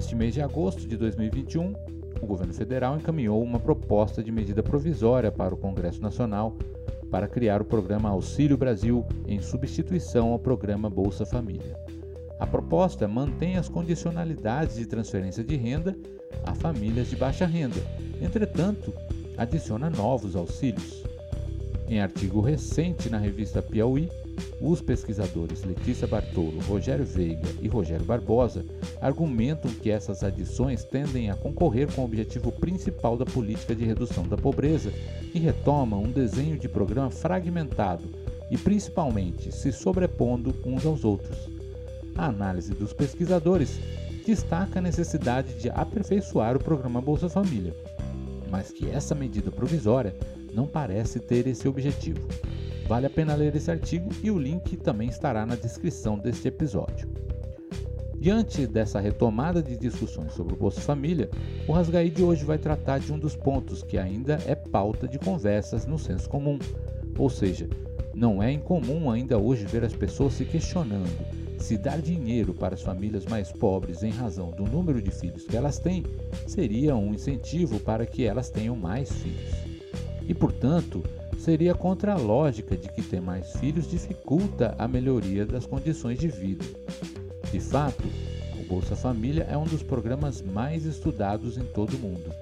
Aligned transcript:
Neste 0.00 0.16
mês 0.16 0.32
de 0.32 0.40
agosto 0.40 0.88
de 0.88 0.96
2021, 0.96 1.74
o 2.22 2.26
governo 2.26 2.54
federal 2.54 2.96
encaminhou 2.96 3.42
uma 3.42 3.60
proposta 3.60 4.22
de 4.22 4.32
medida 4.32 4.62
provisória 4.62 5.30
para 5.30 5.54
o 5.54 5.58
Congresso 5.58 6.00
Nacional 6.00 6.56
para 7.10 7.28
criar 7.28 7.60
o 7.60 7.66
programa 7.66 8.08
Auxílio 8.08 8.56
Brasil 8.56 9.04
em 9.26 9.42
substituição 9.42 10.32
ao 10.32 10.38
programa 10.38 10.88
Bolsa 10.88 11.26
Família. 11.26 11.76
A 12.38 12.46
proposta 12.46 13.06
mantém 13.06 13.58
as 13.58 13.68
condicionalidades 13.68 14.76
de 14.76 14.86
transferência 14.86 15.44
de 15.44 15.54
renda 15.54 15.94
a 16.46 16.54
famílias 16.54 17.10
de 17.10 17.16
baixa 17.16 17.44
renda, 17.44 17.82
entretanto, 18.22 18.94
adiciona 19.36 19.90
novos 19.90 20.34
auxílios. 20.34 21.04
Em 21.86 22.00
artigo 22.00 22.40
recente 22.40 23.10
na 23.10 23.18
revista 23.18 23.60
Piauí, 23.60 24.08
os 24.60 24.82
pesquisadores 24.82 25.64
Letícia 25.64 26.06
Bartolo, 26.06 26.60
Rogério 26.60 27.04
Veiga 27.04 27.48
e 27.62 27.68
Rogério 27.68 28.04
Barbosa 28.04 28.64
argumentam 29.00 29.70
que 29.70 29.90
essas 29.90 30.22
adições 30.22 30.84
tendem 30.84 31.30
a 31.30 31.34
concorrer 31.34 31.90
com 31.92 32.02
o 32.02 32.04
objetivo 32.04 32.52
principal 32.52 33.16
da 33.16 33.24
política 33.24 33.74
de 33.74 33.84
redução 33.84 34.28
da 34.28 34.36
pobreza 34.36 34.92
e 35.34 35.38
retomam 35.38 36.02
um 36.02 36.10
desenho 36.10 36.58
de 36.58 36.68
programa 36.68 37.10
fragmentado 37.10 38.04
e 38.50 38.58
principalmente 38.58 39.50
se 39.50 39.72
sobrepondo 39.72 40.54
uns 40.64 40.84
aos 40.84 41.04
outros. 41.04 41.38
A 42.16 42.26
análise 42.26 42.74
dos 42.74 42.92
pesquisadores 42.92 43.78
destaca 44.26 44.78
a 44.78 44.82
necessidade 44.82 45.54
de 45.54 45.70
aperfeiçoar 45.70 46.56
o 46.56 46.62
programa 46.62 47.00
Bolsa 47.00 47.28
Família, 47.28 47.74
mas 48.50 48.70
que 48.70 48.90
essa 48.90 49.14
medida 49.14 49.50
provisória 49.50 50.14
não 50.52 50.66
parece 50.66 51.20
ter 51.20 51.46
esse 51.46 51.66
objetivo. 51.66 52.28
Vale 52.90 53.06
a 53.06 53.10
pena 53.10 53.36
ler 53.36 53.54
esse 53.54 53.70
artigo 53.70 54.10
e 54.20 54.32
o 54.32 54.36
link 54.36 54.76
também 54.76 55.08
estará 55.08 55.46
na 55.46 55.54
descrição 55.54 56.18
deste 56.18 56.48
episódio. 56.48 57.08
Diante 58.18 58.66
dessa 58.66 58.98
retomada 58.98 59.62
de 59.62 59.76
discussões 59.76 60.32
sobre 60.32 60.54
o 60.54 60.56
Bolsa 60.56 60.80
Família, 60.80 61.30
o 61.68 61.72
Rasgaí 61.72 62.10
de 62.10 62.24
hoje 62.24 62.44
vai 62.44 62.58
tratar 62.58 62.98
de 62.98 63.12
um 63.12 63.18
dos 63.18 63.36
pontos 63.36 63.84
que 63.84 63.96
ainda 63.96 64.40
é 64.44 64.56
pauta 64.56 65.06
de 65.06 65.20
conversas 65.20 65.86
no 65.86 66.00
senso 66.00 66.28
comum. 66.28 66.58
Ou 67.16 67.30
seja, 67.30 67.68
não 68.12 68.42
é 68.42 68.50
incomum 68.50 69.08
ainda 69.08 69.38
hoje 69.38 69.66
ver 69.66 69.84
as 69.84 69.94
pessoas 69.94 70.34
se 70.34 70.44
questionando 70.44 71.40
se 71.60 71.78
dar 71.78 72.00
dinheiro 72.02 72.52
para 72.52 72.74
as 72.74 72.82
famílias 72.82 73.24
mais 73.26 73.52
pobres 73.52 74.02
em 74.02 74.10
razão 74.10 74.50
do 74.50 74.64
número 74.64 75.00
de 75.00 75.12
filhos 75.12 75.44
que 75.44 75.56
elas 75.56 75.78
têm 75.78 76.04
seria 76.44 76.96
um 76.96 77.14
incentivo 77.14 77.78
para 77.78 78.04
que 78.04 78.24
elas 78.24 78.50
tenham 78.50 78.74
mais 78.74 79.12
filhos. 79.12 79.54
E, 80.26 80.34
portanto, 80.34 81.04
seria 81.38 81.74
contra 81.74 82.12
a 82.12 82.18
lógica 82.18 82.76
de 82.76 82.88
que 82.88 83.02
ter 83.02 83.20
mais 83.20 83.52
filhos 83.56 83.88
dificulta 83.88 84.74
a 84.78 84.86
melhoria 84.86 85.46
das 85.46 85.66
condições 85.66 86.18
de 86.18 86.28
vida. 86.28 86.64
De 87.50 87.60
fato, 87.60 88.04
o 88.60 88.64
Bolsa 88.64 88.94
Família 88.94 89.46
é 89.50 89.56
um 89.56 89.64
dos 89.64 89.82
programas 89.82 90.42
mais 90.42 90.84
estudados 90.84 91.56
em 91.56 91.64
todo 91.64 91.94
o 91.94 91.98
mundo, 91.98 92.32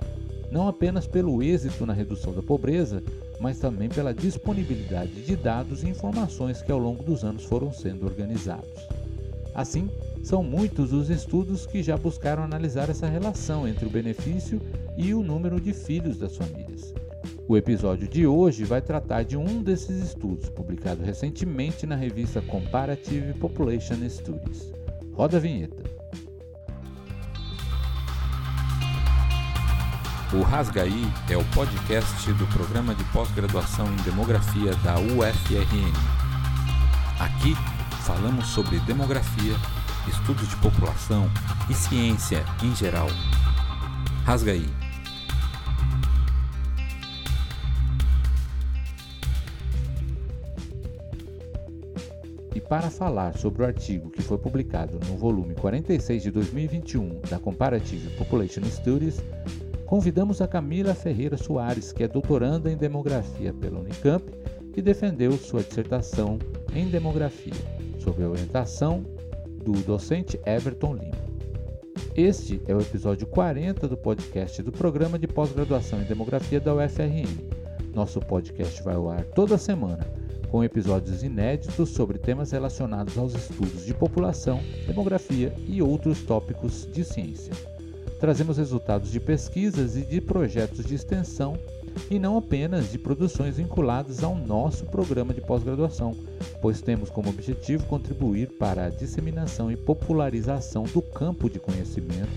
não 0.51 0.69
apenas 0.69 1.07
pelo 1.07 1.43
êxito 1.43 1.87
na 1.87 1.93
redução 1.93 2.33
da 2.33 2.43
pobreza, 2.43 3.03
mas 3.39 3.59
também 3.59 3.89
pela 3.89 4.13
disponibilidade 4.13 5.23
de 5.23 5.37
dados 5.37 5.83
e 5.83 5.89
informações 5.89 6.63
que 6.63 6.73
ao 6.73 6.79
longo 6.79 7.03
dos 7.03 7.25
anos 7.25 7.45
foram 7.45 7.73
sendo 7.73 8.05
organizados. 8.05 8.89
Assim, 9.55 9.89
são 10.23 10.43
muitos 10.43 10.93
os 10.93 11.11
estudos 11.11 11.67
que 11.67 11.83
já 11.83 11.97
buscaram 11.97 12.43
analisar 12.43 12.91
essa 12.91 13.07
relação 13.07 13.67
entre 13.67 13.87
o 13.87 13.91
benefício 13.91 14.61
e 14.97 15.15
o 15.15 15.23
número 15.23 15.61
de 15.61 15.73
filhos 15.73 16.19
das 16.19 16.37
famílias. 16.37 16.93
O 17.49 17.57
episódio 17.57 18.07
de 18.07 18.27
hoje 18.27 18.63
vai 18.63 18.83
tratar 18.83 19.23
de 19.23 19.35
um 19.35 19.63
desses 19.63 20.05
estudos, 20.05 20.51
publicado 20.51 21.03
recentemente 21.03 21.87
na 21.87 21.97
revista 21.97 22.43
Comparative 22.43 23.33
Population 23.39 23.97
Studies. 24.07 24.71
Roda 25.15 25.39
a 25.39 25.41
vinheta. 25.41 25.83
O 30.31 30.43
Rasgaí 30.43 31.11
é 31.31 31.39
o 31.39 31.45
podcast 31.55 32.31
do 32.35 32.47
programa 32.49 32.95
de 32.95 33.03
pós-graduação 33.05 33.87
em 33.95 34.03
demografia 34.03 34.75
da 34.85 34.99
UFRN. 34.99 35.95
Aqui 37.19 37.55
falamos 38.05 38.47
sobre 38.49 38.79
demografia, 38.81 39.55
estudos 40.07 40.47
de 40.47 40.57
população 40.57 41.31
e 41.71 41.73
ciência 41.73 42.45
em 42.63 42.77
geral. 42.77 43.09
Rasgaí 44.27 44.69
para 52.69 52.91
falar 52.91 53.37
sobre 53.39 53.63
o 53.63 53.67
artigo 53.67 54.11
que 54.11 54.21
foi 54.21 54.37
publicado 54.37 55.01
no 55.09 55.17
volume 55.17 55.55
46 55.55 56.23
de 56.23 56.31
2021 56.31 57.21
da 57.31 57.39
Comparative 57.39 58.11
Population 58.17 58.63
Studies, 58.65 59.23
convidamos 59.87 60.43
a 60.43 60.47
Camila 60.47 60.95
Ferreira 60.95 61.39
Soares, 61.39 61.93
que 61.93 62.05
é 62.05 62.09
doutoranda 62.09 62.71
em 62.71 62.77
demografia 62.77 63.55
pela 63.55 63.81
Unicamp 63.81 64.23
e 64.77 64.83
defendeu 64.83 65.33
sua 65.33 65.63
dissertação 65.63 66.39
em 66.75 66.89
demografia, 66.89 67.55
sob 67.99 68.23
a 68.23 68.29
orientação 68.29 69.03
do 69.65 69.73
docente 69.83 70.39
Everton 70.45 70.95
Lima. 70.95 71.29
Este 72.15 72.61
é 72.67 72.75
o 72.75 72.81
episódio 72.81 73.27
40 73.27 73.89
do 73.89 73.97
podcast 73.97 74.63
do 74.63 74.71
Programa 74.71 75.19
de 75.19 75.27
Pós-Graduação 75.27 76.03
em 76.03 76.05
Demografia 76.05 76.61
da 76.61 76.75
UFRN. 76.75 77.29
Nosso 77.95 78.21
podcast 78.21 78.83
vai 78.83 78.95
ao 78.95 79.09
ar 79.09 79.25
toda 79.25 79.57
semana 79.57 80.07
com 80.51 80.65
episódios 80.65 81.23
inéditos 81.23 81.91
sobre 81.91 82.19
temas 82.19 82.51
relacionados 82.51 83.17
aos 83.17 83.35
estudos 83.35 83.85
de 83.85 83.95
população, 83.95 84.61
demografia 84.87 85.55
e 85.67 85.81
outros 85.83 86.23
tópicos 86.23 86.89
de 86.91 87.05
ciência. 87.05 87.53
Trazemos 88.19 88.59
resultados 88.59 89.11
de 89.11 89.21
pesquisas 89.21 89.97
e 89.97 90.03
de 90.03 90.21
projetos 90.21 90.85
de 90.85 90.95
extensão 90.95 91.57
e 92.11 92.19
não 92.19 92.37
apenas 92.37 92.91
de 92.91 92.99
produções 92.99 93.57
vinculadas 93.57 94.23
ao 94.23 94.35
nosso 94.35 94.85
programa 94.87 95.33
de 95.33 95.41
pós-graduação, 95.41 96.17
pois 96.61 96.81
temos 96.81 97.11
como 97.11 97.31
objetivo 97.31 97.85
contribuir 97.87 98.49
para 98.59 98.87
a 98.87 98.91
disseminação 98.91 99.71
e 99.71 99.77
popularização 99.77 100.85
do 100.85 101.03
campo 101.03 101.49
de 101.49 101.59
conhecimento 101.59 102.29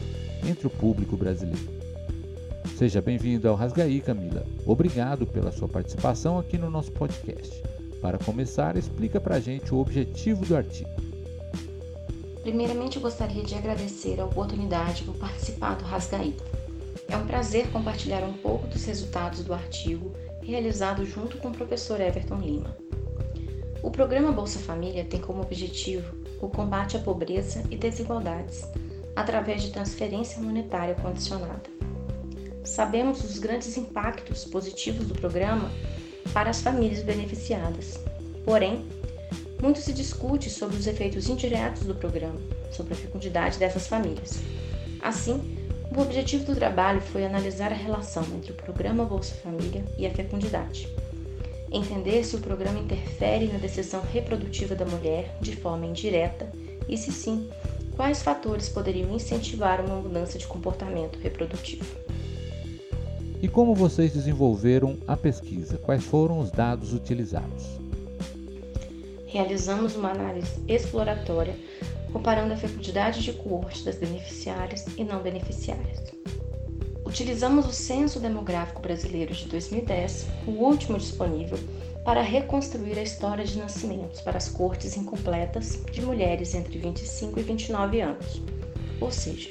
entre 0.48 0.68
o 0.68 0.70
público 0.70 1.16
brasileiro. 1.16 1.82
Seja 2.78 3.02
bem-vindo 3.02 3.48
ao 3.48 3.56
Rasgaí, 3.56 4.02
Camila. 4.02 4.44
Obrigado 4.66 5.28
pela 5.28 5.52
sua 5.52 5.68
participação 5.68 6.40
aqui 6.40 6.58
no 6.58 6.70
nosso 6.70 6.92
podcast. 6.92 7.62
Para 8.02 8.18
começar, 8.18 8.76
explica 8.76 9.22
para 9.22 9.36
a 9.36 9.40
gente 9.40 9.74
o 9.74 9.78
objetivo 9.78 10.44
do 10.46 10.56
artigo. 10.56 10.90
Primeiramente, 12.42 12.96
eu 12.96 13.02
gostaria 13.02 13.44
de 13.44 13.54
agradecer 13.54 14.20
a 14.20 14.26
oportunidade 14.26 15.04
por 15.04 15.16
participar 15.16 15.76
do 15.76 15.86
Rasgaí. 15.86 16.36
É 17.08 17.16
um 17.16 17.28
prazer 17.28 17.70
compartilhar 17.72 18.24
um 18.24 18.34
pouco 18.34 18.68
dos 18.68 18.84
resultados 18.86 19.44
do 19.44 19.54
artigo 19.54 20.12
realizado 20.42 21.06
junto 21.06 21.38
com 21.38 21.50
o 21.50 21.54
professor 21.54 22.02
Everton 22.02 22.40
Lima. 22.40 22.76
O 23.84 23.92
programa 23.92 24.32
Bolsa 24.32 24.60
Família 24.60 25.06
tem 25.06 25.20
como 25.20 25.42
objetivo 25.42 26.16
o 26.42 26.50
combate 26.50 26.98
à 26.98 27.00
pobreza 27.00 27.64
e 27.70 27.78
desigualdades 27.78 28.68
através 29.16 29.62
de 29.62 29.72
transferência 29.72 30.42
monetária 30.42 30.96
condicionada. 30.96 31.70
Sabemos 32.64 33.24
os 33.24 33.38
grandes 33.38 33.78
impactos 33.78 34.46
positivos 34.46 35.08
do 35.08 35.14
programa 35.14 35.70
para 36.34 36.50
as 36.50 36.62
famílias 36.62 37.04
beneficiadas. 37.04 38.00
Porém, 38.44 38.86
muito 39.62 39.80
se 39.80 39.94
discute 39.94 40.50
sobre 40.50 40.78
os 40.78 40.88
efeitos 40.88 41.30
indiretos 41.30 41.84
do 41.84 41.94
programa, 41.94 42.40
sobre 42.72 42.94
a 42.94 42.98
fecundidade 42.98 43.60
dessas 43.60 43.88
famílias. 43.88 44.40
Assim, 45.02 45.58
o 45.96 46.02
objetivo 46.02 46.46
do 46.46 46.56
trabalho 46.56 47.02
foi 47.02 47.26
analisar 47.26 47.72
a 47.72 47.76
relação 47.76 48.24
entre 48.36 48.52
o 48.52 48.56
programa 48.56 49.06
Bolsa 49.06 49.36
Família 49.36 49.84
e 49.98 50.08
a 50.08 50.12
fecundidade. 50.12 50.88
Entender 51.72 52.24
se 52.24 52.36
o 52.36 52.40
programa 52.40 52.80
interfere 52.80 53.48
na 53.48 53.60
decisão 53.60 54.02
reprodutiva 54.12 54.74
da 54.74 54.86
mulher 54.86 55.38
de 55.42 55.56
forma 55.56 55.86
indireta 55.86 56.52
e, 56.88 56.98
se 56.98 57.12
sim, 57.12 57.50
quais 57.96 58.22
fatores 58.22 58.68
poderiam 58.68 59.14
incentivar 59.14 59.80
uma 59.80 59.96
mudança 59.98 60.38
de 60.38 60.48
comportamento 60.48 61.20
reprodutivo. 61.20 61.86
E 63.42 63.48
como 63.48 63.74
vocês 63.74 64.14
desenvolveram 64.14 64.98
a 65.08 65.18
pesquisa? 65.18 65.76
Quais 65.80 66.04
foram 66.04 66.40
os 66.40 66.52
dados 66.52 66.94
utilizados? 66.94 67.66
Realizamos 69.26 69.96
uma 69.96 70.12
análise 70.12 70.62
exploratória 70.68 71.56
comparando 72.14 72.54
a 72.54 72.58
fecundidade 72.58 73.24
de 73.24 73.34
coorte 73.34 73.84
das 73.84 73.96
beneficiárias 73.96 74.86
e 74.96 75.04
não 75.04 75.24
beneficiárias. 75.24 76.04
Utilizamos 77.04 77.66
o 77.66 77.72
Censo 77.72 78.20
Demográfico 78.20 78.80
Brasileiro 78.80 79.34
de 79.34 79.48
2010, 79.48 80.28
o 80.46 80.52
último 80.52 81.00
disponível, 81.00 81.58
para 82.06 82.22
reconstruir 82.22 83.00
a 83.00 83.04
história 83.04 83.44
de 83.44 83.58
nascimentos 83.58 84.22
para 84.22 84.38
as 84.38 84.50
cortes 84.50 84.96
incompletas 84.96 85.80
de 85.92 86.02
mulheres 86.04 86.54
entre 86.54 86.78
25 86.78 87.40
e 87.40 87.44
29 87.44 88.02
anos, 88.02 88.42
ou 89.00 89.12
seja, 89.12 89.50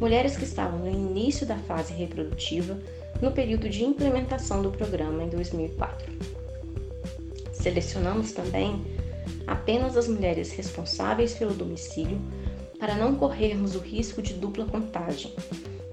mulheres 0.00 0.36
que 0.36 0.44
estavam 0.44 0.78
no 0.78 0.90
início 0.90 1.46
da 1.46 1.58
fase 1.58 1.92
reprodutiva 1.92 2.78
no 3.20 3.32
período 3.32 3.68
de 3.68 3.84
implementação 3.84 4.62
do 4.62 4.70
programa 4.70 5.22
em 5.22 5.28
2004. 5.28 6.12
Selecionamos 7.52 8.32
também 8.32 8.84
apenas 9.46 9.96
as 9.96 10.08
mulheres 10.08 10.52
responsáveis 10.52 11.34
pelo 11.34 11.54
domicílio 11.54 12.20
para 12.78 12.94
não 12.94 13.14
corrermos 13.16 13.74
o 13.74 13.78
risco 13.78 14.20
de 14.20 14.34
dupla 14.34 14.66
contagem, 14.66 15.32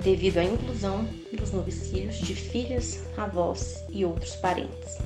devido 0.03 0.37
à 0.37 0.43
inclusão 0.43 1.07
dos 1.31 1.51
novicílios 1.51 2.17
de 2.17 2.35
filhas, 2.35 3.03
avós 3.15 3.83
e 3.89 4.03
outros 4.03 4.35
parentes. 4.35 4.97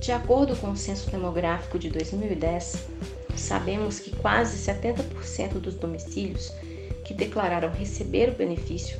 De 0.00 0.12
acordo 0.12 0.54
com 0.56 0.70
o 0.70 0.76
Censo 0.76 1.10
Demográfico 1.10 1.78
de 1.78 1.90
2010, 1.90 2.86
sabemos 3.36 3.98
que 3.98 4.14
quase 4.16 4.58
70% 4.58 5.54
dos 5.54 5.74
domicílios 5.74 6.52
que 7.04 7.14
declararam 7.14 7.70
receber 7.70 8.28
o 8.28 8.34
benefício 8.34 8.98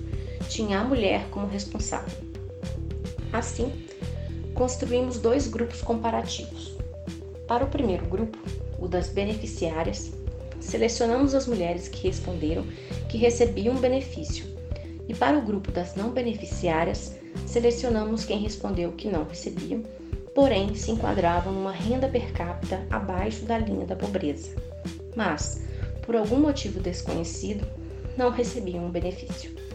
tinha 0.48 0.80
a 0.80 0.84
mulher 0.84 1.28
como 1.30 1.46
responsável. 1.46 2.16
Assim, 3.32 3.72
construímos 4.54 5.18
dois 5.18 5.46
grupos 5.46 5.82
comparativos. 5.82 6.76
Para 7.46 7.64
o 7.64 7.68
primeiro 7.68 8.06
grupo, 8.06 8.38
o 8.78 8.88
das 8.88 9.08
beneficiárias, 9.08 10.12
selecionamos 10.60 11.34
as 11.34 11.46
mulheres 11.46 11.88
que 11.88 12.06
responderam 12.06 12.64
que 13.08 13.18
recebiam 13.18 13.76
benefício. 13.76 14.44
E 15.08 15.14
para 15.14 15.38
o 15.38 15.42
grupo 15.42 15.70
das 15.72 15.94
não 15.94 16.10
beneficiárias, 16.10 17.16
selecionamos 17.46 18.24
quem 18.24 18.38
respondeu 18.40 18.92
que 18.92 19.08
não 19.08 19.24
recebiam, 19.24 19.82
porém 20.34 20.74
se 20.74 20.90
enquadravam 20.90 21.52
numa 21.52 21.72
renda 21.72 22.08
per 22.08 22.32
capita 22.32 22.86
abaixo 22.90 23.44
da 23.44 23.58
linha 23.58 23.86
da 23.86 23.96
pobreza. 23.96 24.54
Mas, 25.16 25.62
por 26.02 26.14
algum 26.16 26.38
motivo 26.38 26.80
desconhecido, 26.80 27.66
não 28.16 28.30
recebiam 28.30 28.86
o 28.86 28.90
benefício. 28.90 29.67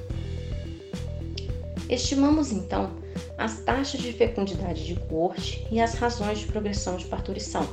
Estimamos 1.90 2.52
então 2.52 2.92
as 3.38 3.60
taxas 3.60 4.02
de 4.02 4.14
fecundidade 4.14 4.86
de 4.86 4.96
coorte 4.96 5.68
e 5.72 5.80
as 5.80 5.96
razões 5.96 6.40
de 6.40 6.46
progressão 6.46 6.98
de 6.98 7.06
parturição, 7.06 7.68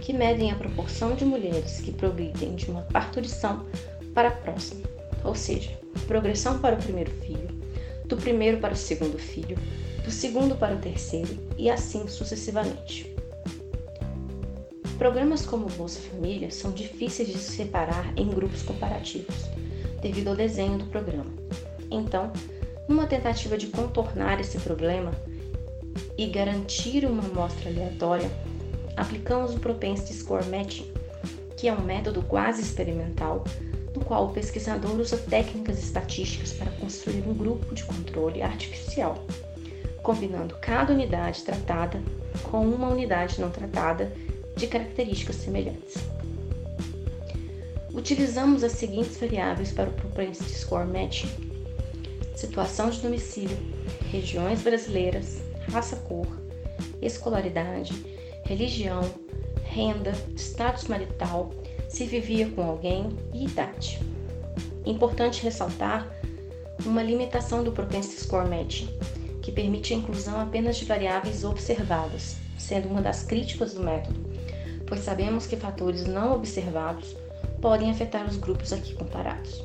que 0.00 0.12
medem 0.12 0.50
a 0.50 0.56
proporção 0.56 1.14
de 1.14 1.24
mulheres 1.24 1.80
que 1.80 1.92
progridem 1.92 2.54
de 2.54 2.70
uma 2.70 2.82
parturição 2.82 3.66
para 4.14 4.28
a 4.28 4.32
próxima, 4.32 4.82
ou 5.24 5.34
seja, 5.34 5.70
progressão 6.06 6.58
para 6.58 6.76
o 6.76 6.82
primeiro 6.82 7.10
filho, 7.10 7.48
do 8.06 8.16
primeiro 8.16 8.58
para 8.58 8.74
o 8.74 8.76
segundo 8.76 9.18
filho, 9.18 9.56
do 10.04 10.10
segundo 10.10 10.56
para 10.56 10.74
o 10.74 10.78
terceiro 10.78 11.38
e 11.56 11.70
assim 11.70 12.08
sucessivamente. 12.08 13.14
Programas 14.98 15.44
como 15.44 15.66
Bolsa 15.70 16.00
Família 16.10 16.50
são 16.50 16.70
difíceis 16.72 17.28
de 17.28 17.38
se 17.38 17.56
separar 17.56 18.12
em 18.16 18.28
grupos 18.28 18.62
comparativos, 18.62 19.46
devido 20.00 20.28
ao 20.28 20.36
desenho 20.36 20.78
do 20.78 20.86
programa. 20.86 21.32
Então, 21.90 22.32
numa 22.88 23.06
tentativa 23.06 23.56
de 23.56 23.68
contornar 23.68 24.40
esse 24.40 24.58
problema 24.58 25.12
e 26.16 26.26
garantir 26.26 27.04
uma 27.04 27.24
amostra 27.24 27.70
aleatória, 27.70 28.30
aplicamos 28.96 29.54
o 29.54 29.58
Propensity 29.58 30.14
Score 30.14 30.44
Matching, 30.46 30.90
que 31.56 31.68
é 31.68 31.72
um 31.72 31.82
método 31.82 32.22
quase 32.22 32.62
experimental 32.62 33.44
no 33.94 34.04
qual 34.04 34.26
o 34.26 34.32
pesquisador 34.32 34.98
usa 34.98 35.16
técnicas 35.18 35.78
estatísticas 35.78 36.52
para 36.52 36.70
construir 36.72 37.22
um 37.26 37.34
grupo 37.34 37.74
de 37.74 37.84
controle 37.84 38.42
artificial, 38.42 39.24
combinando 40.02 40.56
cada 40.60 40.92
unidade 40.92 41.42
tratada 41.42 42.02
com 42.44 42.66
uma 42.66 42.88
unidade 42.88 43.40
não 43.40 43.50
tratada 43.50 44.12
de 44.56 44.66
características 44.66 45.36
semelhantes. 45.36 45.96
Utilizamos 47.92 48.64
as 48.64 48.72
seguintes 48.72 49.18
variáveis 49.18 49.70
para 49.70 49.90
o 49.90 49.92
Propensity 49.92 50.54
Score 50.54 50.86
Matching 50.86 51.51
situação 52.34 52.90
de 52.90 53.00
domicílio, 53.00 53.56
regiões 54.10 54.62
brasileiras, 54.62 55.40
raça-cor, 55.70 56.26
escolaridade, 57.00 57.92
religião, 58.44 59.02
renda, 59.64 60.12
status 60.36 60.84
marital, 60.88 61.50
se 61.88 62.04
vivia 62.04 62.48
com 62.50 62.62
alguém 62.62 63.16
e 63.32 63.44
idade. 63.44 64.00
Importante 64.84 65.42
ressaltar 65.42 66.10
uma 66.84 67.02
limitação 67.02 67.62
do 67.62 67.72
Propensity 67.72 68.22
Score 68.22 68.48
Matching, 68.48 68.88
que 69.40 69.52
permite 69.52 69.92
a 69.92 69.96
inclusão 69.96 70.40
apenas 70.40 70.76
de 70.76 70.84
variáveis 70.84 71.44
observadas, 71.44 72.36
sendo 72.58 72.88
uma 72.88 73.02
das 73.02 73.22
críticas 73.22 73.74
do 73.74 73.82
método, 73.82 74.20
pois 74.86 75.00
sabemos 75.00 75.46
que 75.46 75.56
fatores 75.56 76.06
não 76.06 76.34
observados 76.34 77.16
podem 77.60 77.90
afetar 77.90 78.26
os 78.26 78.36
grupos 78.36 78.72
aqui 78.72 78.94
comparados. 78.94 79.62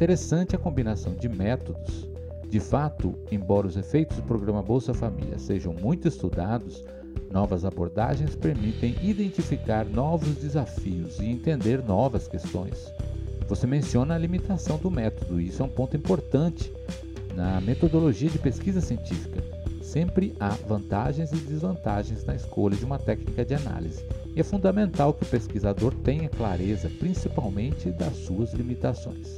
Interessante 0.00 0.56
a 0.56 0.58
combinação 0.58 1.12
de 1.12 1.28
métodos. 1.28 2.08
De 2.48 2.58
fato, 2.58 3.14
embora 3.30 3.66
os 3.66 3.76
efeitos 3.76 4.16
do 4.16 4.22
programa 4.22 4.62
Bolsa 4.62 4.94
Família 4.94 5.38
sejam 5.38 5.74
muito 5.74 6.08
estudados, 6.08 6.82
novas 7.30 7.66
abordagens 7.66 8.34
permitem 8.34 8.96
identificar 9.02 9.84
novos 9.84 10.36
desafios 10.36 11.18
e 11.18 11.26
entender 11.26 11.84
novas 11.84 12.26
questões. 12.26 12.90
Você 13.46 13.66
menciona 13.66 14.14
a 14.14 14.18
limitação 14.18 14.78
do 14.78 14.90
método, 14.90 15.38
e 15.38 15.48
isso 15.48 15.60
é 15.62 15.66
um 15.66 15.68
ponto 15.68 15.98
importante 15.98 16.72
na 17.36 17.60
metodologia 17.60 18.30
de 18.30 18.38
pesquisa 18.38 18.80
científica. 18.80 19.44
Sempre 19.82 20.34
há 20.40 20.56
vantagens 20.66 21.30
e 21.30 21.36
desvantagens 21.36 22.24
na 22.24 22.34
escolha 22.34 22.74
de 22.74 22.86
uma 22.86 22.98
técnica 22.98 23.44
de 23.44 23.54
análise, 23.54 24.02
e 24.34 24.40
é 24.40 24.42
fundamental 24.42 25.12
que 25.12 25.24
o 25.24 25.28
pesquisador 25.28 25.92
tenha 25.96 26.30
clareza, 26.30 26.90
principalmente 26.98 27.90
das 27.90 28.16
suas 28.16 28.54
limitações. 28.54 29.36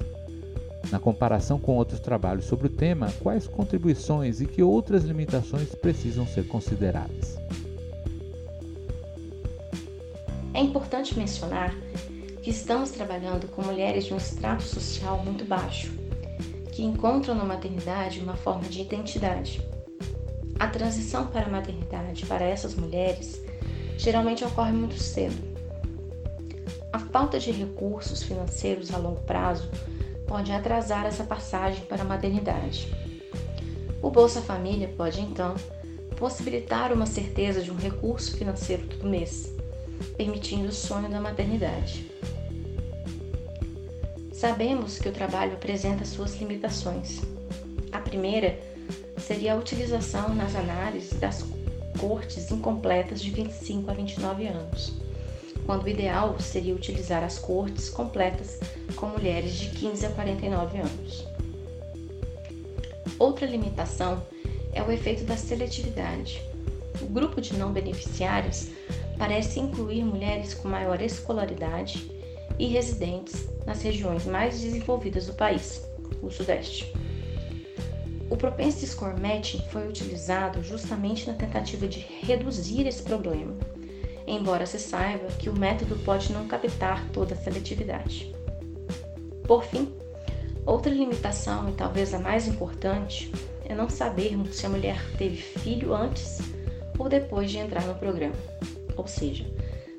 Na 0.90 0.98
comparação 0.98 1.58
com 1.58 1.76
outros 1.76 2.00
trabalhos 2.00 2.44
sobre 2.44 2.66
o 2.66 2.70
tema, 2.70 3.12
quais 3.20 3.46
contribuições 3.46 4.40
e 4.40 4.46
que 4.46 4.62
outras 4.62 5.04
limitações 5.04 5.74
precisam 5.74 6.26
ser 6.26 6.46
consideradas? 6.48 7.38
É 10.54 10.60
importante 10.60 11.18
mencionar 11.18 11.74
que 12.42 12.50
estamos 12.50 12.90
trabalhando 12.90 13.48
com 13.48 13.62
mulheres 13.62 14.04
de 14.04 14.12
um 14.12 14.16
extrato 14.16 14.64
social 14.64 15.22
muito 15.24 15.44
baixo, 15.44 15.92
que 16.72 16.82
encontram 16.82 17.34
na 17.34 17.44
maternidade 17.44 18.20
uma 18.20 18.36
forma 18.36 18.68
de 18.68 18.82
identidade. 18.82 19.66
A 20.58 20.66
transição 20.66 21.26
para 21.28 21.46
a 21.46 21.50
maternidade 21.50 22.26
para 22.26 22.44
essas 22.44 22.74
mulheres 22.74 23.40
geralmente 23.96 24.44
ocorre 24.44 24.72
muito 24.72 24.98
cedo. 24.98 25.52
A 26.92 26.98
falta 26.98 27.38
de 27.38 27.50
recursos 27.50 28.22
financeiros 28.22 28.92
a 28.92 28.98
longo 28.98 29.20
prazo 29.22 29.70
pode 30.32 30.50
atrasar 30.50 31.04
essa 31.04 31.24
passagem 31.24 31.84
para 31.84 32.00
a 32.00 32.06
maternidade. 32.06 32.88
O 34.00 34.08
Bolsa 34.08 34.40
Família 34.40 34.88
pode, 34.96 35.20
então, 35.20 35.54
possibilitar 36.16 36.90
uma 36.90 37.04
certeza 37.04 37.60
de 37.60 37.70
um 37.70 37.76
recurso 37.76 38.34
financeiro 38.38 38.86
todo 38.86 39.10
mês, 39.10 39.54
permitindo 40.16 40.68
o 40.68 40.72
sonho 40.72 41.10
da 41.10 41.20
maternidade. 41.20 42.10
Sabemos 44.32 44.98
que 44.98 45.10
o 45.10 45.12
trabalho 45.12 45.52
apresenta 45.52 46.06
suas 46.06 46.34
limitações. 46.36 47.20
A 47.92 47.98
primeira 47.98 48.58
seria 49.18 49.52
a 49.52 49.58
utilização 49.58 50.34
nas 50.34 50.56
análises 50.56 51.20
das 51.20 51.44
cortes 51.98 52.50
incompletas 52.50 53.20
de 53.20 53.30
25 53.30 53.90
a 53.90 53.92
29 53.92 54.46
anos 54.46 55.11
quando 55.66 55.84
o 55.84 55.88
ideal 55.88 56.38
seria 56.40 56.74
utilizar 56.74 57.22
as 57.22 57.38
cortes 57.38 57.88
completas 57.88 58.58
com 58.96 59.06
mulheres 59.06 59.54
de 59.54 59.70
15 59.70 60.06
a 60.06 60.10
49 60.10 60.78
anos. 60.78 61.26
Outra 63.18 63.46
limitação 63.46 64.22
é 64.72 64.82
o 64.82 64.90
efeito 64.90 65.24
da 65.24 65.36
seletividade. 65.36 66.42
O 67.00 67.06
grupo 67.06 67.40
de 67.40 67.54
não 67.54 67.72
beneficiários 67.72 68.68
parece 69.18 69.60
incluir 69.60 70.04
mulheres 70.04 70.54
com 70.54 70.68
maior 70.68 71.00
escolaridade 71.00 72.10
e 72.58 72.66
residentes 72.66 73.46
nas 73.66 73.82
regiões 73.82 74.26
mais 74.26 74.60
desenvolvidas 74.60 75.26
do 75.26 75.34
país, 75.34 75.86
o 76.22 76.30
Sudeste. 76.30 76.92
O 78.28 78.36
Propensity 78.36 78.86
Score 78.86 79.20
Matching 79.20 79.62
foi 79.70 79.86
utilizado 79.86 80.62
justamente 80.62 81.26
na 81.26 81.34
tentativa 81.34 81.86
de 81.86 82.00
reduzir 82.00 82.86
esse 82.86 83.02
problema 83.02 83.54
embora 84.34 84.66
se 84.66 84.78
saiba 84.78 85.26
que 85.38 85.50
o 85.50 85.58
método 85.58 85.96
pode 86.04 86.32
não 86.32 86.46
captar 86.46 87.06
toda 87.10 87.34
a 87.34 87.36
seletividade. 87.36 88.34
Por 89.46 89.64
fim, 89.64 89.92
outra 90.64 90.92
limitação, 90.92 91.68
e 91.68 91.72
talvez 91.72 92.14
a 92.14 92.18
mais 92.18 92.46
importante, 92.46 93.30
é 93.64 93.74
não 93.74 93.88
sabermos 93.88 94.56
se 94.56 94.66
a 94.66 94.68
mulher 94.68 94.98
teve 95.18 95.36
filho 95.36 95.94
antes 95.94 96.38
ou 96.98 97.08
depois 97.08 97.50
de 97.50 97.58
entrar 97.58 97.84
no 97.84 97.94
programa. 97.94 98.34
Ou 98.96 99.06
seja, 99.06 99.46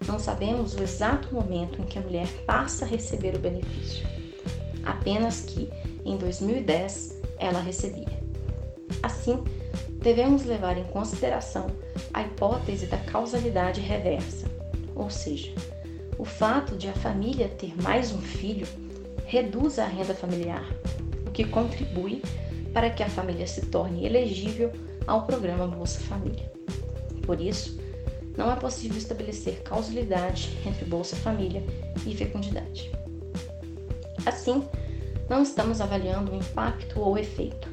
não 0.07 0.19
sabemos 0.19 0.75
o 0.75 0.83
exato 0.83 1.33
momento 1.33 1.81
em 1.81 1.85
que 1.85 1.99
a 1.99 2.01
mulher 2.01 2.27
passa 2.45 2.85
a 2.85 2.87
receber 2.87 3.35
o 3.35 3.39
benefício, 3.39 4.05
apenas 4.85 5.41
que 5.41 5.69
em 6.03 6.17
2010 6.17 7.21
ela 7.37 7.59
recebia. 7.59 8.21
Assim, 9.01 9.43
devemos 10.01 10.43
levar 10.43 10.77
em 10.77 10.83
consideração 10.85 11.67
a 12.13 12.21
hipótese 12.21 12.85
da 12.85 12.97
causalidade 12.97 13.81
reversa, 13.81 14.47
ou 14.95 15.09
seja, 15.09 15.51
o 16.17 16.23
fato 16.23 16.77
de 16.77 16.87
a 16.87 16.93
família 16.93 17.47
ter 17.47 17.73
mais 17.81 18.11
um 18.11 18.21
filho 18.21 18.67
reduz 19.25 19.79
a 19.79 19.85
renda 19.85 20.13
familiar, 20.13 20.65
o 21.25 21.31
que 21.31 21.43
contribui 21.43 22.21
para 22.71 22.89
que 22.89 23.01
a 23.01 23.09
família 23.09 23.47
se 23.47 23.65
torne 23.65 24.05
elegível 24.05 24.71
ao 25.07 25.25
programa 25.25 25.67
Bolsa 25.67 25.99
Família. 26.01 26.51
Por 27.25 27.41
isso, 27.41 27.79
não 28.37 28.51
é 28.51 28.55
possível 28.55 28.97
estabelecer 28.97 29.61
causalidade 29.63 30.57
entre 30.65 30.85
Bolsa 30.85 31.15
Família 31.15 31.63
e 32.05 32.15
fecundidade. 32.15 32.91
Assim, 34.25 34.63
não 35.29 35.43
estamos 35.43 35.81
avaliando 35.81 36.31
o 36.31 36.35
impacto 36.35 36.99
ou 36.99 37.17
efeito, 37.17 37.69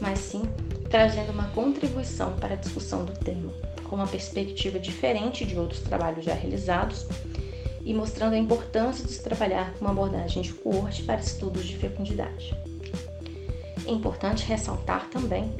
mas 0.00 0.18
sim 0.18 0.42
trazendo 0.90 1.32
uma 1.32 1.48
contribuição 1.48 2.36
para 2.36 2.54
a 2.54 2.56
discussão 2.56 3.04
do 3.04 3.12
tema, 3.12 3.52
com 3.84 3.96
uma 3.96 4.06
perspectiva 4.06 4.78
diferente 4.78 5.44
de 5.44 5.58
outros 5.58 5.80
trabalhos 5.80 6.24
já 6.24 6.34
realizados 6.34 7.06
e 7.84 7.92
mostrando 7.92 8.34
a 8.34 8.38
importância 8.38 9.04
de 9.04 9.12
se 9.12 9.22
trabalhar 9.22 9.74
com 9.74 9.84
uma 9.84 9.90
abordagem 9.90 10.42
de 10.42 10.52
coorte 10.52 11.02
para 11.02 11.20
estudos 11.20 11.64
de 11.64 11.76
fecundidade. 11.76 12.56
É 13.86 13.90
importante 13.90 14.44
ressaltar 14.46 15.10
também 15.10 15.54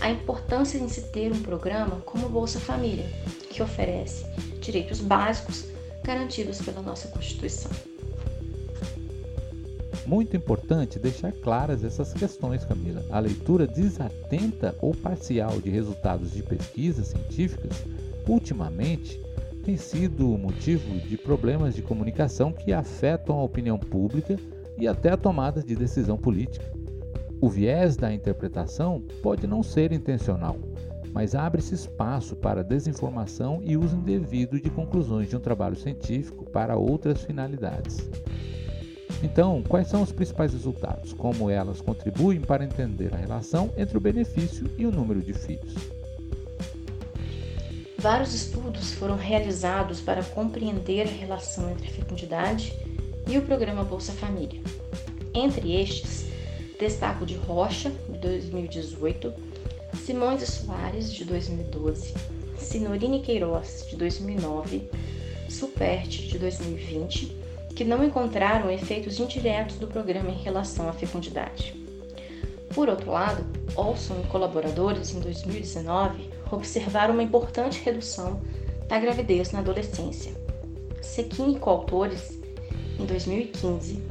a 0.00 0.10
importância 0.10 0.78
de 0.78 0.90
se 0.90 1.02
ter 1.10 1.32
um 1.32 1.42
programa 1.42 2.00
como 2.04 2.28
Bolsa 2.28 2.58
Família, 2.58 3.06
que 3.50 3.62
oferece 3.62 4.26
direitos 4.60 5.00
básicos 5.00 5.64
garantidos 6.02 6.60
pela 6.60 6.82
nossa 6.82 7.08
Constituição. 7.08 7.70
Muito 10.08 10.34
importante 10.34 10.98
deixar 10.98 11.32
claras 11.32 11.84
essas 11.84 12.14
questões, 12.14 12.64
Camila. 12.64 13.04
A 13.10 13.20
leitura 13.20 13.66
desatenta 13.66 14.74
ou 14.80 14.94
parcial 14.94 15.60
de 15.60 15.68
resultados 15.68 16.32
de 16.32 16.42
pesquisas 16.42 17.08
científicas, 17.08 17.84
ultimamente, 18.26 19.20
tem 19.66 19.76
sido 19.76 20.26
motivo 20.38 20.98
de 21.00 21.18
problemas 21.18 21.74
de 21.74 21.82
comunicação 21.82 22.54
que 22.54 22.72
afetam 22.72 23.38
a 23.38 23.42
opinião 23.42 23.78
pública 23.78 24.38
e 24.78 24.88
até 24.88 25.10
a 25.10 25.16
tomada 25.18 25.62
de 25.62 25.76
decisão 25.76 26.16
política. 26.16 26.64
O 27.38 27.50
viés 27.50 27.94
da 27.94 28.10
interpretação 28.10 29.02
pode 29.22 29.46
não 29.46 29.62
ser 29.62 29.92
intencional, 29.92 30.56
mas 31.12 31.34
abre-se 31.34 31.74
espaço 31.74 32.34
para 32.34 32.64
desinformação 32.64 33.60
e 33.62 33.76
uso 33.76 33.94
indevido 33.94 34.58
de 34.58 34.70
conclusões 34.70 35.28
de 35.28 35.36
um 35.36 35.40
trabalho 35.40 35.76
científico 35.76 36.46
para 36.46 36.78
outras 36.78 37.20
finalidades. 37.20 38.08
Então, 39.22 39.62
quais 39.68 39.88
são 39.88 40.02
os 40.02 40.12
principais 40.12 40.52
resultados? 40.52 41.12
Como 41.12 41.50
elas 41.50 41.80
contribuem 41.80 42.40
para 42.40 42.64
entender 42.64 43.12
a 43.12 43.16
relação 43.16 43.70
entre 43.76 43.96
o 43.96 44.00
benefício 44.00 44.70
e 44.78 44.86
o 44.86 44.92
número 44.92 45.20
de 45.20 45.32
filhos? 45.32 45.74
Vários 47.98 48.32
estudos 48.32 48.92
foram 48.92 49.16
realizados 49.16 50.00
para 50.00 50.22
compreender 50.22 51.08
a 51.08 51.10
relação 51.10 51.68
entre 51.68 51.88
a 51.88 51.90
fecundidade 51.90 52.72
e 53.28 53.36
o 53.36 53.42
programa 53.42 53.82
Bolsa 53.82 54.12
Família. 54.12 54.60
Entre 55.34 55.74
estes, 55.80 56.26
Destaco 56.78 57.26
de 57.26 57.34
Rocha, 57.34 57.90
de 58.08 58.18
2018, 58.18 59.34
Simões 60.04 60.48
Soares, 60.48 61.12
de 61.12 61.24
2012, 61.24 62.14
Sinorini 62.56 63.20
Queiroz, 63.20 63.84
de 63.90 63.96
2009, 63.96 64.88
Superte, 65.48 66.28
de 66.28 66.38
2020, 66.38 67.36
que 67.78 67.84
não 67.84 68.02
encontraram 68.02 68.68
efeitos 68.72 69.20
indiretos 69.20 69.76
do 69.76 69.86
programa 69.86 70.30
em 70.30 70.42
relação 70.42 70.88
à 70.88 70.92
fecundidade. 70.92 71.76
Por 72.74 72.88
outro 72.88 73.12
lado, 73.12 73.46
Olson 73.76 74.20
e 74.24 74.26
colaboradores, 74.26 75.14
em 75.14 75.20
2019, 75.20 76.28
observaram 76.50 77.14
uma 77.14 77.22
importante 77.22 77.80
redução 77.84 78.40
da 78.88 78.98
gravidez 78.98 79.52
na 79.52 79.60
adolescência. 79.60 80.32
Sequin 81.00 81.54
e 81.54 81.58
coautores, 81.60 82.36
em 82.98 83.06
2015, 83.06 84.02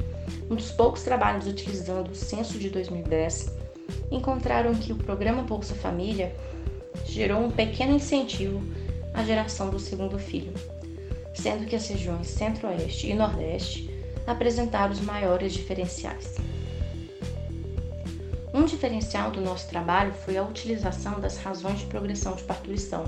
um 0.50 0.54
dos 0.54 0.70
poucos 0.70 1.02
trabalhos 1.02 1.46
utilizando 1.46 2.12
o 2.12 2.14
censo 2.14 2.58
de 2.58 2.70
2010, 2.70 3.52
encontraram 4.10 4.74
que 4.76 4.94
o 4.94 4.96
programa 4.96 5.42
Bolsa 5.42 5.74
Família 5.74 6.34
gerou 7.04 7.42
um 7.42 7.50
pequeno 7.50 7.96
incentivo 7.96 8.62
à 9.12 9.22
geração 9.22 9.68
do 9.68 9.78
segundo 9.78 10.18
filho, 10.18 10.54
sendo 11.40 11.66
que 11.66 11.76
as 11.76 11.86
regiões 11.88 12.28
Centro-Oeste 12.28 13.08
e 13.08 13.14
Nordeste 13.14 13.90
apresentaram 14.26 14.92
os 14.92 15.00
maiores 15.00 15.52
diferenciais. 15.52 16.36
Um 18.52 18.64
diferencial 18.64 19.30
do 19.30 19.40
nosso 19.40 19.68
trabalho 19.68 20.12
foi 20.24 20.36
a 20.36 20.42
utilização 20.42 21.20
das 21.20 21.38
razões 21.38 21.80
de 21.80 21.86
progressão 21.86 22.34
de 22.34 22.42
parturição 22.42 23.04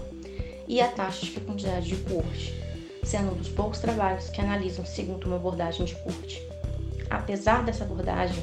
e 0.68 0.80
a 0.80 0.88
taxa 0.88 1.26
de 1.26 1.32
fecundidade 1.32 1.88
de 1.88 1.96
corte, 1.96 2.54
sendo 3.02 3.32
um 3.32 3.36
dos 3.36 3.48
poucos 3.48 3.80
trabalhos 3.80 4.28
que 4.28 4.40
analisam 4.40 4.84
segundo 4.84 5.24
uma 5.26 5.36
abordagem 5.36 5.84
de 5.84 5.96
corte 5.96 6.50
apesar 7.10 7.64
dessa 7.64 7.84
abordagem 7.84 8.42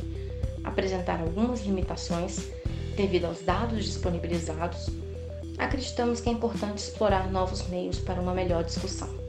apresentar 0.63 1.21
algumas 1.21 1.61
limitações 1.61 2.51
devido 2.95 3.25
aos 3.25 3.41
dados 3.41 3.85
disponibilizados, 3.85 4.89
acreditamos 5.57 6.19
que 6.19 6.29
é 6.29 6.33
importante 6.33 6.79
explorar 6.79 7.31
novos 7.31 7.67
meios 7.69 7.99
para 7.99 8.19
uma 8.21 8.33
melhor 8.33 8.63
discussão. 8.63 9.26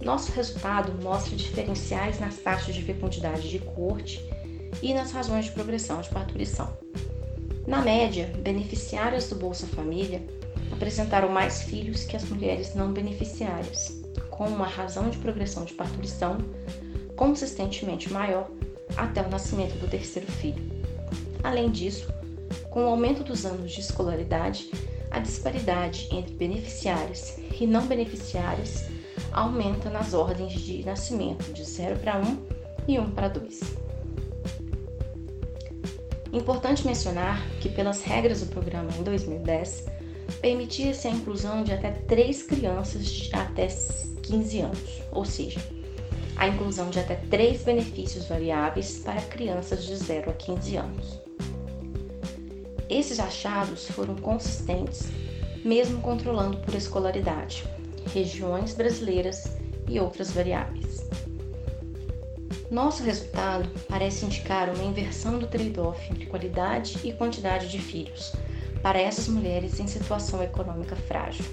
Nosso 0.00 0.32
resultado 0.32 0.92
mostra 1.02 1.36
diferenciais 1.36 2.18
nas 2.18 2.38
taxas 2.38 2.74
de 2.74 2.82
fecundidade 2.82 3.50
de 3.50 3.58
corte 3.58 4.24
e 4.82 4.94
nas 4.94 5.12
razões 5.12 5.46
de 5.46 5.52
progressão 5.52 6.00
de 6.00 6.08
parturição. 6.08 6.72
Na 7.66 7.82
média, 7.82 8.32
beneficiárias 8.38 9.28
do 9.28 9.36
Bolsa 9.36 9.66
Família 9.66 10.22
apresentaram 10.72 11.28
mais 11.28 11.62
filhos 11.62 12.04
que 12.04 12.16
as 12.16 12.24
mulheres 12.24 12.74
não 12.74 12.92
beneficiárias, 12.92 14.00
com 14.30 14.48
uma 14.48 14.66
razão 14.66 15.10
de 15.10 15.18
progressão 15.18 15.64
de 15.64 15.74
parturição 15.74 16.38
consistentemente 17.14 18.10
maior 18.10 18.48
até 18.96 19.20
o 19.20 19.28
nascimento 19.28 19.78
do 19.78 19.86
terceiro 19.86 20.30
filho. 20.32 20.62
Além 21.44 21.70
disso, 21.70 22.08
com 22.70 22.84
o 22.84 22.88
aumento 22.88 23.22
dos 23.22 23.44
anos 23.44 23.70
de 23.70 23.80
escolaridade, 23.80 24.70
a 25.10 25.18
disparidade 25.18 26.08
entre 26.10 26.32
beneficiários 26.34 27.36
e 27.60 27.66
não 27.66 27.86
beneficiários 27.86 28.84
aumenta 29.32 29.90
nas 29.90 30.14
ordens 30.14 30.52
de 30.52 30.84
nascimento 30.84 31.52
de 31.52 31.64
0 31.64 31.98
para 31.98 32.18
1 32.18 32.38
e 32.88 32.98
1 32.98 33.10
para 33.10 33.28
2. 33.28 33.60
Importante 36.32 36.86
mencionar 36.86 37.44
que, 37.60 37.68
pelas 37.68 38.02
regras 38.02 38.40
do 38.40 38.46
programa 38.46 38.90
em 38.96 39.02
2010, 39.02 39.86
permitia-se 40.40 41.08
a 41.08 41.10
inclusão 41.10 41.64
de 41.64 41.72
até 41.72 41.90
três 41.90 42.42
crianças 42.42 43.04
de 43.06 43.34
até 43.34 43.66
15 44.22 44.60
anos, 44.60 45.02
ou 45.10 45.24
seja, 45.24 45.60
a 46.36 46.46
inclusão 46.46 46.88
de 46.88 47.00
até 47.00 47.16
três 47.16 47.62
benefícios 47.62 48.26
variáveis 48.26 48.98
para 48.98 49.20
crianças 49.22 49.84
de 49.84 49.96
0 49.96 50.30
a 50.30 50.34
15 50.34 50.76
anos. 50.76 51.20
Esses 52.88 53.20
achados 53.20 53.88
foram 53.88 54.14
consistentes, 54.16 55.08
mesmo 55.64 56.00
controlando 56.00 56.58
por 56.58 56.74
escolaridade, 56.74 57.64
regiões 58.12 58.74
brasileiras 58.74 59.44
e 59.88 59.98
outras 59.98 60.30
variáveis. 60.30 61.08
Nosso 62.70 63.02
resultado 63.02 63.68
parece 63.88 64.24
indicar 64.24 64.68
uma 64.70 64.84
inversão 64.84 65.38
do 65.38 65.46
trade-off 65.46 66.00
entre 66.12 66.26
qualidade 66.26 67.00
e 67.02 67.12
quantidade 67.12 67.68
de 67.68 67.80
filhos 67.80 68.32
para 68.80 69.00
essas 69.00 69.26
mulheres 69.26 69.80
em 69.80 69.86
situação 69.86 70.42
econômica 70.42 70.94
frágil. 70.94 71.44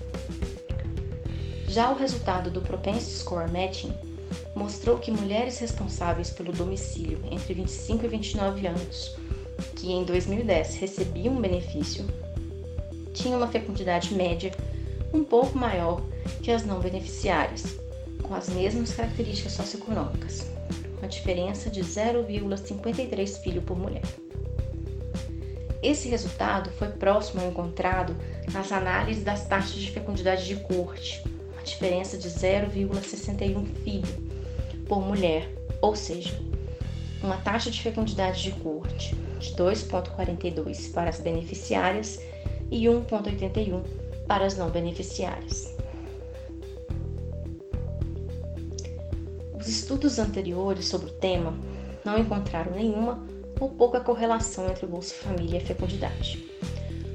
Já 1.67 1.91
o 1.91 1.97
resultado 1.97 2.49
do 2.49 2.61
Propensity 2.61 3.17
Score 3.17 3.51
Matching 3.51 3.93
mostrou 4.55 4.97
que 4.97 5.11
mulheres 5.11 5.59
responsáveis 5.59 6.29
pelo 6.29 6.51
domicílio 6.51 7.19
entre 7.31 7.53
25 7.53 8.05
e 8.05 8.07
29 8.07 8.67
anos, 8.67 9.15
que 9.75 9.91
em 9.91 10.03
2010 10.03 10.75
recebiam 10.75 11.35
um 11.35 11.41
benefício, 11.41 12.05
tinham 13.13 13.37
uma 13.37 13.47
fecundidade 13.47 14.13
média 14.13 14.51
um 15.13 15.23
pouco 15.23 15.57
maior 15.57 16.01
que 16.41 16.51
as 16.51 16.65
não 16.65 16.79
beneficiárias, 16.79 17.77
com 18.23 18.35
as 18.35 18.49
mesmas 18.49 18.93
características 18.93 19.53
socioeconômicas, 19.53 20.45
uma 20.97 21.07
diferença 21.07 21.69
de 21.69 21.81
0,53 21.81 23.41
filho 23.41 23.61
por 23.61 23.77
mulher. 23.77 24.03
Esse 25.81 26.09
resultado 26.09 26.71
foi 26.71 26.89
próximo 26.89 27.41
ao 27.41 27.49
encontrado 27.49 28.15
nas 28.51 28.71
análises 28.71 29.23
das 29.23 29.45
taxas 29.47 29.75
de 29.75 29.91
fecundidade 29.91 30.45
de 30.45 30.55
corte, 30.55 31.23
uma 31.53 31.61
diferença 31.63 32.17
de 32.17 32.27
0,61 32.29 33.65
filho 33.83 34.27
por 34.87 35.01
mulher, 35.01 35.47
ou 35.81 35.95
seja, 35.95 36.39
uma 37.21 37.37
taxa 37.37 37.69
de 37.69 37.81
fecundidade 37.81 38.41
de 38.41 38.51
corte 38.51 39.15
de 39.39 39.53
2,42 39.55 40.91
para 40.91 41.09
as 41.09 41.19
beneficiárias 41.19 42.19
e 42.71 42.85
1,81 42.85 43.83
para 44.27 44.45
as 44.45 44.57
não 44.57 44.69
beneficiárias. 44.69 45.76
Estudos 49.87 50.19
anteriores 50.19 50.85
sobre 50.85 51.07
o 51.07 51.13
tema 51.13 51.53
não 52.03 52.19
encontraram 52.19 52.73
nenhuma 52.73 53.25
ou 53.57 53.69
pouca 53.69 54.01
correlação 54.01 54.69
entre 54.69 54.85
Bolsa 54.85 55.15
Família 55.15 55.59
e 55.59 55.65
fecundidade. 55.65 56.45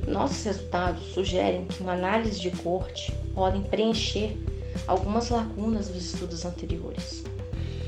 Nossos 0.09 0.43
resultados 0.43 1.03
sugerem 1.13 1.67
que 1.67 1.83
uma 1.83 1.93
análise 1.93 2.41
de 2.41 2.51
corte 2.51 3.13
podem 3.35 3.61
preencher 3.63 4.39
algumas 4.87 5.29
lacunas 5.29 5.89
dos 5.89 6.15
estudos 6.15 6.47
anteriores 6.47 7.23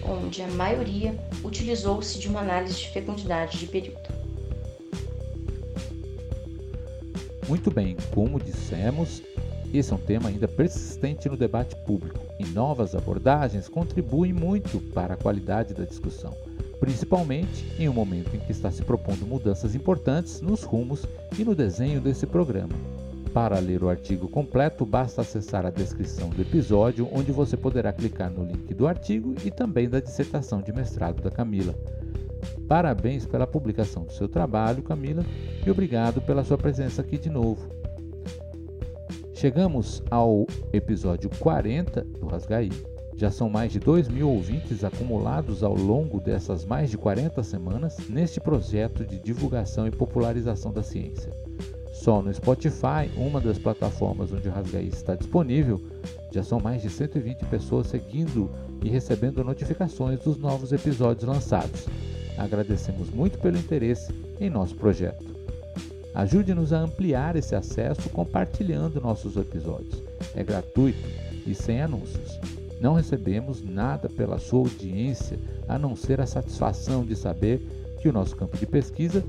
onde 0.07 0.43
a 0.43 0.49
maioria 0.49 1.19
utilizou-se 1.43 2.19
de 2.19 2.29
uma 2.29 2.41
análise 2.41 2.75
de 2.75 2.91
fecundidade 2.91 3.57
de 3.57 3.67
período. 3.67 4.13
Muito 7.49 7.71
bem, 7.71 7.97
como 8.15 8.39
dissemos, 8.39 9.23
Esse 9.75 9.93
é 9.93 9.97
um 9.97 9.99
tema 9.99 10.29
ainda 10.29 10.47
persistente 10.47 11.29
no 11.29 11.37
debate 11.37 11.75
público 11.85 12.21
e 12.39 12.47
novas 12.47 12.95
abordagens 12.95 13.69
contribuem 13.69 14.33
muito 14.33 14.79
para 14.93 15.15
a 15.15 15.17
qualidade 15.17 15.75
da 15.75 15.83
discussão, 15.83 16.33
principalmente 16.79 17.67
em 17.77 17.89
um 17.89 17.93
momento 17.93 18.37
em 18.37 18.39
que 18.39 18.53
está 18.53 18.71
se 18.71 18.85
propondo 18.85 19.27
mudanças 19.27 19.75
importantes 19.75 20.41
nos 20.41 20.63
rumos 20.63 21.05
e 21.37 21.45
no 21.45 21.57
desenho 21.57 22.01
desse 22.01 22.25
programa. 22.25 22.73
Para 23.33 23.59
ler 23.59 23.83
o 23.83 23.89
artigo 23.89 24.29
completo, 24.29 24.87
basta 24.87 25.23
acessar 25.23 25.67
a 25.67 25.71
descrição 25.71 26.29
do 26.29 26.41
episódio, 26.41 27.09
onde 27.13 27.33
você 27.33 27.57
poderá 27.57 27.93
clicar 27.93 28.31
no 28.31 28.45
link 28.45 28.73
do 28.73 28.87
artigo 28.87 29.35
e 29.45 29.51
também 29.51 29.89
da 29.89 29.99
dissertação 29.99 30.63
de 30.63 30.73
mestrado 30.73 31.21
da 31.21 31.33
Camila. 31.33 31.75
Parabéns 32.69 33.27
pela 33.27 33.45
publicação 33.45 34.05
do 34.05 34.13
seu 34.13 34.29
trabalho, 34.29 34.85
Camila, 34.85 35.25
e 35.67 35.69
obrigado 35.69 36.23
pela 36.23 36.45
sua 36.45 36.57
presença 36.57 37.03
aqui 37.03 37.19
de 37.19 37.29
novo. 37.29 37.84
Chegamos 39.35 40.01
ao 40.13 40.47
episódio 40.73 41.29
40 41.39 42.03
do 42.21 42.27
Rasgaí. 42.27 42.71
Já 43.17 43.33
são 43.33 43.51
mais 43.51 43.73
de 43.73 43.81
2 43.81 44.09
mil 44.09 44.31
ouvintes 44.31 44.85
acumulados 44.85 45.65
ao 45.65 45.75
longo 45.75 46.21
dessas 46.21 46.65
mais 46.65 46.89
de 46.89 46.97
40 46.97 47.43
semanas 47.43 47.97
neste 48.09 48.41
projeto 48.41 49.05
de 49.05 49.19
divulgação 49.19 49.89
e 49.89 49.91
popularização 49.91 50.73
da 50.73 50.85
ciência. 50.85 51.33
Só 51.93 52.23
no 52.23 52.33
Spotify, 52.33 53.11
uma 53.17 53.41
das 53.41 53.59
plataformas 53.59 54.33
onde 54.33 54.49
o 54.49 54.53
Rasgaí 54.53 54.89
está 54.89 55.17
disponível, 55.17 55.81
já 56.33 56.43
são 56.43 56.61
mais 56.61 56.81
de 56.81 56.89
120 56.89 57.45
pessoas 57.47 57.89
seguindo 57.89 58.51
e 58.85 58.89
recebendo 58.89 59.43
notificações 59.43 60.21
dos 60.21 60.37
novos 60.37 60.73
episódios 60.73 61.29
lançados. 61.29 61.87
Agradecemos 62.39 63.11
muito 63.11 63.39
pelo 63.39 63.59
interesse 63.59 64.13
em 64.41 64.49
nosso 64.49 64.77
projeto. 64.77 65.25
Ajude-nos 66.15 66.73
a 66.73 66.79
ampliar 66.79 67.35
esse 67.35 67.57
acesso 67.57 68.09
compartilhando 68.11 69.01
nossos 69.01 69.37
episódios. 69.37 70.01
É 70.35 70.45
gratuito 70.45 71.09
e 71.45 71.55
sem 71.55 71.83
anúncios. 71.83 72.39
Não 72.81 72.95
recebemos 72.95 73.63
nada 73.63 74.09
pela 74.09 74.39
sua 74.39 74.61
audiência 74.61 75.39
a 75.67 75.77
não 75.77 75.97
ser 75.97 76.21
a 76.21 76.27
satisfação 76.27 77.05
de 77.05 77.17
saber 77.17 77.61
que 78.01 78.09
o 78.09 78.13
nosso 78.13 78.37
campo 78.37 78.57
de 78.57 78.67
pesquisa 78.67 79.25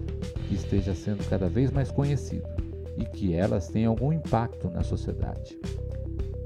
esteja 0.52 0.94
sendo 0.94 1.28
cada 1.28 1.50
vez 1.50 1.72
mais 1.72 1.90
conhecido 1.90 2.48
e 2.98 3.04
que 3.04 3.34
elas 3.34 3.68
tenham 3.68 3.92
algum 3.92 4.14
impacto 4.14 4.70
na 4.70 4.84
sociedade. 4.84 5.58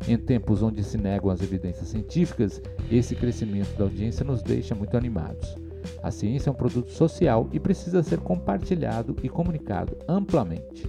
Em 0.08 0.18
tempos 0.18 0.62
onde 0.62 0.84
se 0.84 0.98
negam 0.98 1.30
as 1.30 1.42
evidências 1.42 1.90
científicas, 1.90 2.62
esse 2.90 3.14
crescimento 3.14 3.78
da 3.78 3.84
audiência 3.84 4.24
nos 4.24 4.42
deixa 4.42 4.74
muito 4.74 4.96
animados. 4.96 5.56
A 6.02 6.12
ciência 6.12 6.50
é 6.50 6.52
um 6.52 6.56
produto 6.56 6.92
social 6.92 7.50
e 7.52 7.60
precisa 7.60 8.02
ser 8.02 8.20
compartilhado 8.20 9.18
e 9.22 9.28
comunicado 9.30 9.98
amplamente. 10.08 10.88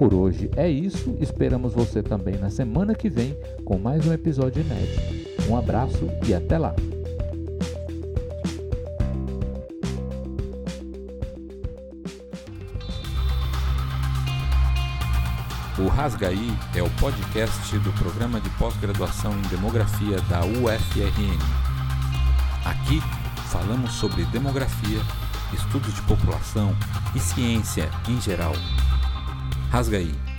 Por 0.00 0.14
hoje 0.14 0.50
é 0.56 0.66
isso, 0.66 1.14
esperamos 1.20 1.74
você 1.74 2.02
também 2.02 2.34
na 2.38 2.48
semana 2.48 2.94
que 2.94 3.10
vem 3.10 3.36
com 3.66 3.76
mais 3.76 4.06
um 4.06 4.14
episódio 4.14 4.62
inédito. 4.62 4.98
Um 5.46 5.54
abraço 5.54 6.08
e 6.26 6.32
até 6.32 6.56
lá! 6.56 6.74
O 15.78 15.86
Rasgaí 15.88 16.48
é 16.74 16.82
o 16.82 16.88
podcast 16.92 17.78
do 17.80 17.92
programa 17.92 18.40
de 18.40 18.48
pós-graduação 18.56 19.32
em 19.38 19.48
Demografia 19.48 20.18
da 20.30 20.40
UFRN. 20.46 21.38
Aqui 22.64 23.02
falamos 23.50 23.92
sobre 23.92 24.24
demografia, 24.24 25.02
estudos 25.52 25.92
de 25.92 26.00
população 26.04 26.74
e 27.14 27.20
ciência 27.20 27.90
em 28.08 28.18
geral. 28.18 28.54
Rasga 29.70 29.98
aí. 29.98 30.29